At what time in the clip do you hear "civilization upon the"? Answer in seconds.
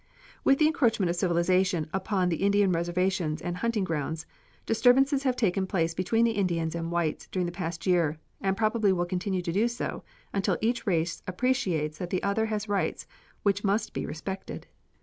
1.15-2.37